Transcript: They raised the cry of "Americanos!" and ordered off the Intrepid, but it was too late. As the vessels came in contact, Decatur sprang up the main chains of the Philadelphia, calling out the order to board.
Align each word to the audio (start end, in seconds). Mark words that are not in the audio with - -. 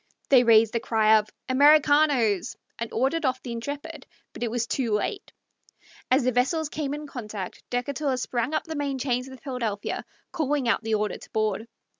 They 0.29 0.43
raised 0.43 0.73
the 0.73 0.79
cry 0.79 1.19
of 1.19 1.29
"Americanos!" 1.47 2.55
and 2.79 2.91
ordered 2.91 3.23
off 3.23 3.43
the 3.43 3.51
Intrepid, 3.51 4.07
but 4.33 4.41
it 4.41 4.49
was 4.49 4.65
too 4.65 4.93
late. 4.93 5.31
As 6.09 6.23
the 6.23 6.31
vessels 6.31 6.69
came 6.69 6.95
in 6.95 7.05
contact, 7.05 7.61
Decatur 7.69 8.17
sprang 8.17 8.55
up 8.55 8.63
the 8.63 8.75
main 8.75 8.97
chains 8.97 9.27
of 9.27 9.35
the 9.35 9.43
Philadelphia, 9.43 10.03
calling 10.31 10.67
out 10.67 10.81
the 10.83 10.95
order 10.95 11.19
to 11.19 11.29
board. 11.29 11.67